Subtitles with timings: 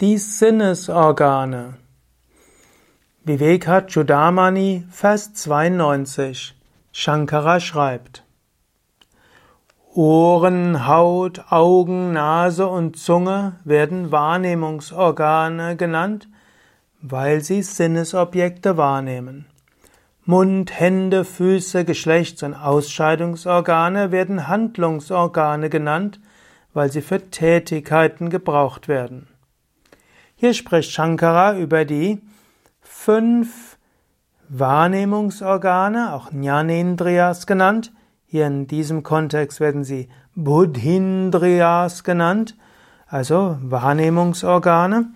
[0.00, 1.74] Die Sinnesorgane.
[3.22, 6.54] Vivekachudamani, Vers 92.
[6.90, 8.24] Shankara schreibt:
[9.92, 16.30] Ohren, Haut, Augen, Nase und Zunge werden Wahrnehmungsorgane genannt,
[17.02, 19.44] weil sie Sinnesobjekte wahrnehmen.
[20.24, 26.20] Mund, Hände, Füße, Geschlechts- und Ausscheidungsorgane werden Handlungsorgane genannt,
[26.72, 29.28] weil sie für Tätigkeiten gebraucht werden.
[30.40, 32.22] Hier spricht Shankara über die
[32.80, 33.76] fünf
[34.48, 37.92] Wahrnehmungsorgane, auch Jnanendriyas genannt.
[38.24, 42.56] Hier in diesem Kontext werden sie Buddhindriyas genannt,
[43.06, 45.10] also Wahrnehmungsorgane.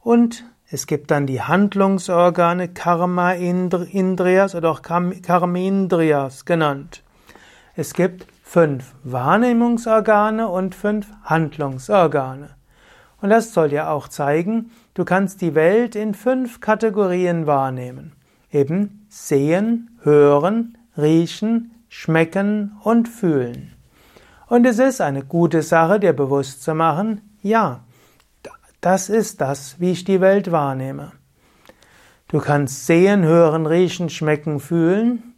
[0.00, 7.02] Und es gibt dann die Handlungsorgane Karma Indriyas oder auch Karmendriyas genannt.
[7.76, 12.55] Es gibt fünf Wahrnehmungsorgane und fünf Handlungsorgane.
[13.26, 18.12] Und das soll dir auch zeigen, du kannst die Welt in fünf Kategorien wahrnehmen.
[18.52, 23.74] Eben sehen, hören, riechen, schmecken und fühlen.
[24.46, 27.80] Und es ist eine gute Sache, dir bewusst zu machen, ja,
[28.80, 31.10] das ist das, wie ich die Welt wahrnehme.
[32.28, 35.34] Du kannst sehen, hören, riechen, schmecken, fühlen.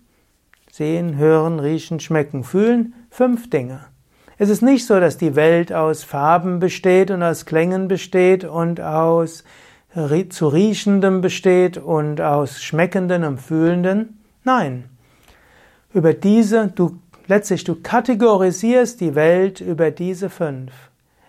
[0.70, 2.92] Sehen, hören, riechen, schmecken, fühlen.
[3.08, 3.86] Fünf Dinge.
[4.41, 8.80] Es ist nicht so, dass die Welt aus Farben besteht und aus Klängen besteht und
[8.80, 9.42] aus
[10.28, 14.20] zu riechendem besteht und aus schmeckenden und fühlenden.
[14.45, 14.84] Nein.
[15.92, 20.73] Über diese, du, letztlich, du kategorisierst die Welt über diese fünf.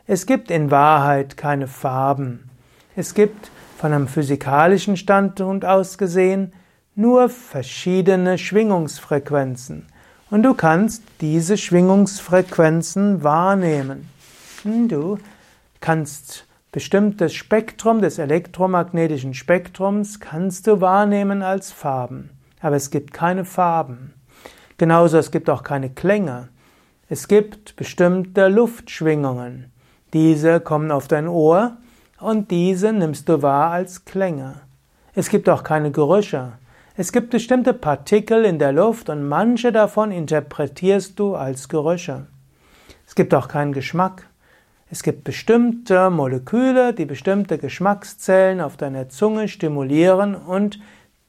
[0.06, 2.52] Es gibt in Wahrheit keine Farben.
[2.96, 6.54] Es gibt von einem physikalischen Standpunkt aus gesehen
[6.94, 9.88] nur verschiedene Schwingungsfrequenzen
[10.30, 14.10] und du kannst diese Schwingungsfrequenzen wahrnehmen.
[14.64, 15.18] Du
[15.82, 22.30] kannst bestimmtes Spektrum des elektromagnetischen Spektrums kannst du wahrnehmen als Farben,
[22.62, 24.14] aber es gibt keine Farben.
[24.78, 26.50] Genauso es gibt auch keine Klänge.
[27.10, 29.72] Es gibt bestimmte Luftschwingungen.
[30.14, 31.78] Diese kommen auf dein Ohr
[32.20, 34.62] und diese nimmst du wahr als Klänge.
[35.16, 36.54] Es gibt auch keine Gerüche.
[37.02, 42.26] Es gibt bestimmte Partikel in der Luft und manche davon interpretierst du als Gerüche.
[43.08, 44.28] Es gibt auch keinen Geschmack.
[44.92, 50.82] Es gibt bestimmte Moleküle, die bestimmte Geschmackszellen auf deiner Zunge stimulieren und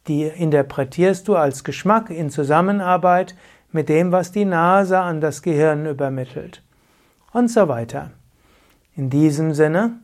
[0.08, 3.37] die interpretierst du als Geschmack in Zusammenarbeit
[3.70, 6.64] mit dem, was die Nase an das Gehirn übermittelt.
[7.32, 8.10] Und so weiter.
[8.97, 10.00] In diesem Sinne,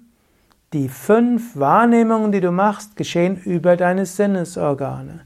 [0.72, 5.22] die fünf Wahrnehmungen, die du machst, geschehen über deine Sinnesorgane.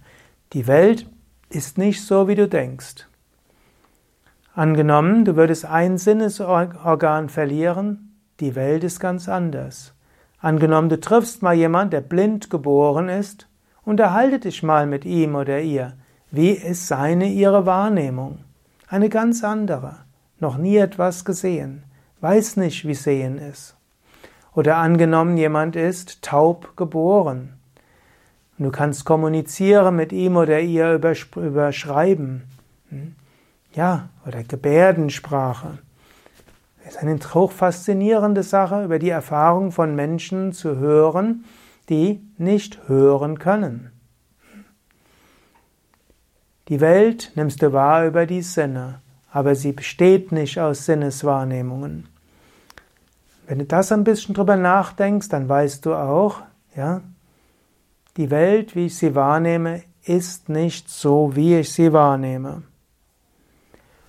[0.53, 1.07] Die Welt
[1.49, 3.07] ist nicht so, wie du denkst.
[4.53, 9.95] Angenommen, du würdest ein Sinnesorgan verlieren, die Welt ist ganz anders.
[10.41, 13.47] Angenommen, du triffst mal jemand, der blind geboren ist,
[13.85, 15.93] unterhalte dich mal mit ihm oder ihr.
[16.33, 18.41] Wie ist seine, ihre Wahrnehmung?
[18.89, 19.99] Eine ganz andere.
[20.41, 21.85] Noch nie etwas gesehen.
[22.21, 23.77] Weiß nicht, wie sehen ist.
[24.53, 27.60] Oder angenommen, jemand ist taub geboren.
[28.61, 32.43] Du kannst kommunizieren mit ihm oder ihr über, über Schreiben.
[32.91, 33.15] Hm?
[33.73, 35.79] Ja, oder Gebärdensprache.
[36.85, 41.47] Es ist eine hochfaszinierende Sache, über die Erfahrung von Menschen zu hören,
[41.89, 43.93] die nicht hören können.
[46.69, 49.01] Die Welt nimmst du wahr über die Sinne,
[49.33, 52.11] aber sie besteht nicht aus Sinneswahrnehmungen.
[53.47, 56.43] Wenn du das ein bisschen drüber nachdenkst, dann weißt du auch,
[56.77, 57.01] ja,
[58.17, 62.63] die Welt, wie ich sie wahrnehme, ist nicht so, wie ich sie wahrnehme.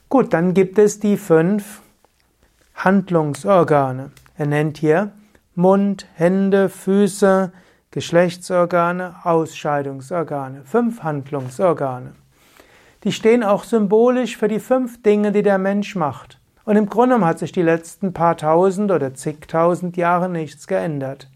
[0.09, 1.81] Gut, dann gibt es die fünf
[2.75, 4.11] Handlungsorgane.
[4.37, 5.11] Er nennt hier
[5.55, 7.51] Mund, Hände, Füße,
[7.91, 10.63] Geschlechtsorgane, Ausscheidungsorgane.
[10.65, 12.13] Fünf Handlungsorgane.
[13.03, 16.39] Die stehen auch symbolisch für die fünf Dinge, die der Mensch macht.
[16.63, 21.29] Und im Grunde hat sich die letzten paar tausend oder zigtausend Jahre nichts geändert.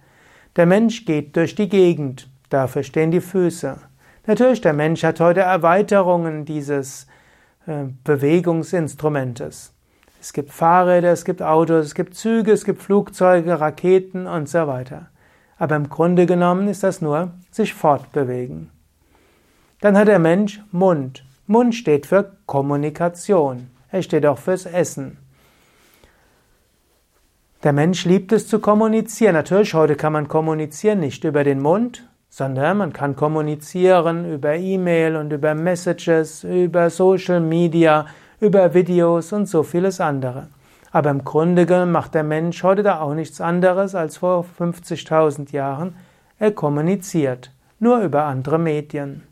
[0.55, 2.29] Der Mensch geht durch die Gegend.
[2.49, 3.77] Dafür stehen die Füße.
[4.27, 7.07] Natürlich, der Mensch hat heute Erweiterungen dieses
[7.67, 9.73] äh, Bewegungsinstrumentes.
[10.19, 14.65] Es gibt Fahrräder, es gibt Autos, es gibt Züge, es gibt Flugzeuge, Raketen und so
[14.65, 15.07] weiter.
[15.57, 18.71] Aber im Grunde genommen ist das nur sich fortbewegen.
[19.81, 21.23] Dann hat der Mensch Mund.
[21.47, 23.69] Mund steht für Kommunikation.
[23.91, 25.17] Er steht auch fürs Essen.
[27.63, 29.33] Der Mensch liebt es zu kommunizieren.
[29.33, 35.15] Natürlich, heute kann man kommunizieren nicht über den Mund, sondern man kann kommunizieren über E-Mail
[35.15, 38.07] und über Messages, über Social Media,
[38.41, 40.49] über Videos und so vieles andere.
[40.91, 45.95] Aber im Grunde macht der Mensch heute da auch nichts anderes als vor 50.000 Jahren.
[46.37, 49.23] Er kommuniziert, nur über andere Medien.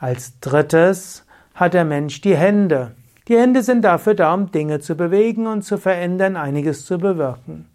[0.00, 1.24] Als drittes
[1.54, 2.90] hat der Mensch die Hände.
[3.28, 7.68] Die Hände sind dafür da, um Dinge zu bewegen und zu verändern, einiges zu bewirken.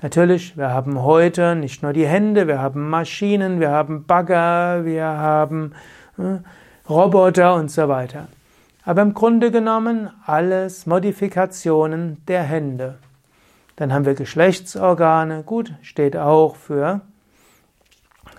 [0.00, 5.04] Natürlich, wir haben heute nicht nur die Hände, wir haben Maschinen, wir haben Bagger, wir
[5.04, 5.72] haben
[6.18, 6.38] äh,
[6.88, 8.28] Roboter und so weiter.
[8.84, 12.98] Aber im Grunde genommen alles Modifikationen der Hände.
[13.74, 17.00] Dann haben wir Geschlechtsorgane, gut, steht auch für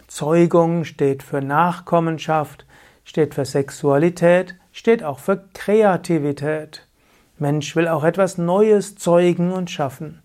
[0.07, 2.65] Zeugung, steht für Nachkommenschaft,
[3.03, 6.87] steht für Sexualität, steht auch für Kreativität.
[7.37, 10.21] Mensch will auch etwas Neues zeugen und schaffen.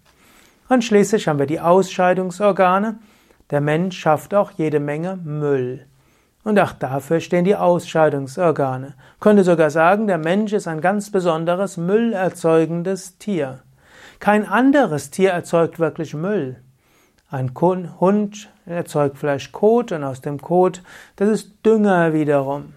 [0.68, 2.98] Und schließlich haben wir die Ausscheidungsorgane.
[3.50, 5.86] Der Mensch schafft auch jede Menge Müll.
[6.44, 8.94] Und auch dafür stehen die Ausscheidungsorgane.
[9.20, 13.60] Könnte sogar sagen, der Mensch ist ein ganz besonderes müllerzeugendes Tier.
[14.20, 16.56] Kein anderes Tier erzeugt wirklich Müll.
[17.30, 20.82] Ein Hund erzeugt vielleicht Kot und aus dem Kot,
[21.16, 22.74] das ist Dünger wiederum.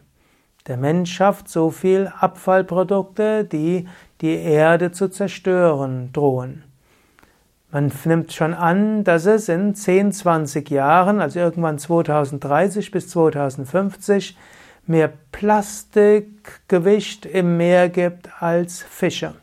[0.68, 3.88] Der Mensch schafft so viel Abfallprodukte, die
[4.19, 6.63] die Erde zu zerstören drohen.
[7.71, 14.37] Man nimmt schon an, dass es in 10, 20 Jahren, also irgendwann 2030 bis 2050,
[14.85, 19.33] mehr Plastikgewicht im Meer gibt als Fische.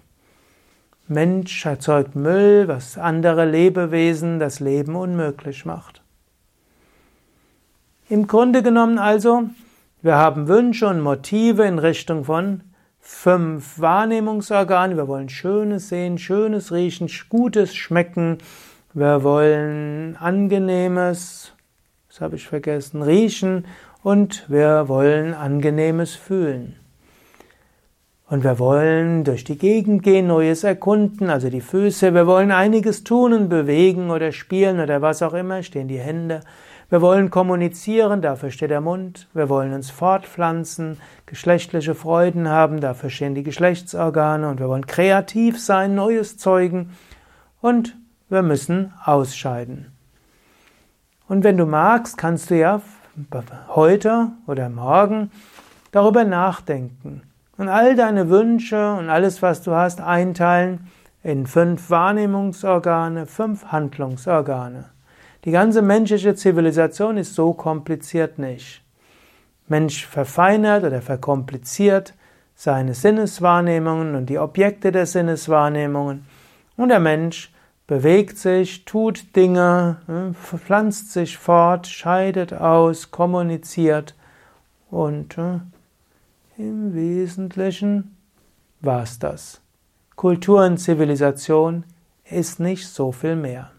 [1.06, 6.00] Mensch erzeugt Müll, was andere Lebewesen das Leben unmöglich macht.
[8.08, 9.44] Im Grunde genommen also,
[10.00, 12.62] wir haben Wünsche und Motive in Richtung von
[13.04, 14.96] fünf Wahrnehmungsorgane.
[14.96, 18.38] Wir wollen Schönes sehen, Schönes riechen, Gutes schmecken.
[18.94, 21.52] Wir wollen Angenehmes,
[22.08, 23.66] das habe ich vergessen, riechen
[24.02, 26.76] und wir wollen Angenehmes fühlen.
[28.26, 32.14] Und wir wollen durch die Gegend gehen, Neues erkunden, also die Füße.
[32.14, 36.40] Wir wollen einiges tun und bewegen oder spielen oder was auch immer, stehen die Hände.
[36.94, 39.26] Wir wollen kommunizieren, dafür steht der Mund.
[39.34, 44.48] Wir wollen uns fortpflanzen, geschlechtliche Freuden haben, dafür stehen die Geschlechtsorgane.
[44.48, 46.90] Und wir wollen kreativ sein, Neues zeugen.
[47.60, 47.96] Und
[48.28, 49.90] wir müssen ausscheiden.
[51.26, 52.80] Und wenn du magst, kannst du ja
[53.70, 55.32] heute oder morgen
[55.90, 57.22] darüber nachdenken
[57.58, 60.86] und all deine Wünsche und alles, was du hast, einteilen
[61.24, 64.93] in fünf Wahrnehmungsorgane, fünf Handlungsorgane.
[65.44, 68.82] Die ganze menschliche Zivilisation ist so kompliziert nicht.
[69.68, 72.14] Mensch verfeinert oder verkompliziert
[72.54, 76.24] seine Sinneswahrnehmungen und die Objekte der Sinneswahrnehmungen
[76.76, 77.52] und der Mensch
[77.86, 84.14] bewegt sich, tut Dinge, hm, pflanzt sich fort, scheidet aus, kommuniziert
[84.90, 85.60] und hm,
[86.56, 88.16] im Wesentlichen
[88.80, 89.60] war's das.
[90.16, 91.84] Kultur und Zivilisation
[92.30, 93.73] ist nicht so viel mehr.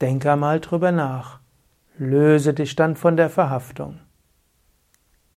[0.00, 1.40] Denk einmal drüber nach.
[1.98, 3.98] Löse dich dann von der Verhaftung.